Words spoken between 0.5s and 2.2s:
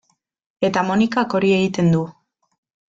Eta Monikak hori egiten du.